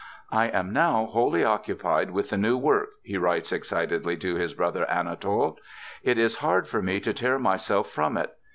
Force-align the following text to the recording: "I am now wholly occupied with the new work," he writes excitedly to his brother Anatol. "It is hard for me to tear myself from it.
"I 0.31 0.47
am 0.47 0.73
now 0.73 1.05
wholly 1.05 1.43
occupied 1.45 2.09
with 2.09 2.31
the 2.31 2.35
new 2.39 2.57
work," 2.57 2.89
he 3.03 3.19
writes 3.19 3.51
excitedly 3.51 4.17
to 4.17 4.33
his 4.33 4.55
brother 4.55 4.83
Anatol. 4.89 5.57
"It 6.01 6.17
is 6.17 6.37
hard 6.37 6.67
for 6.67 6.81
me 6.81 6.99
to 7.01 7.13
tear 7.13 7.37
myself 7.37 7.91
from 7.91 8.17
it. 8.17 8.33